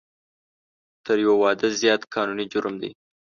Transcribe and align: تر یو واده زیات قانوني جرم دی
تر 1.05 1.17
یو 1.25 1.33
واده 1.41 1.67
زیات 1.81 2.01
قانوني 2.13 2.45
جرم 2.51 2.75
دی 2.81 2.89